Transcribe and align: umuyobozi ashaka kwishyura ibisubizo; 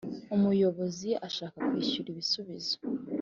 umuyobozi 0.35 1.09
ashaka 1.27 1.57
kwishyura 1.67 2.07
ibisubizo; 2.13 2.75